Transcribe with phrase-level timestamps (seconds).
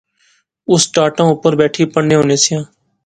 [0.71, 2.63] اس ٹاٹاں اوپر بیٹھی پڑھنے ہونے سیاں